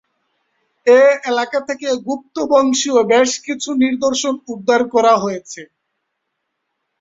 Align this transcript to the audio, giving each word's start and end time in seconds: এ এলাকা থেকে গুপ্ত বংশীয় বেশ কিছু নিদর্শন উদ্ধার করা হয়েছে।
এ 0.87 1.01
এলাকা 1.25 1.59
থেকে 1.67 1.87
গুপ্ত 2.05 2.35
বংশীয় 2.51 2.99
বেশ 3.11 3.31
কিছু 3.45 3.69
নিদর্শন 3.83 4.35
উদ্ধার 4.53 4.81
করা 4.93 5.13
হয়েছে। 5.23 5.61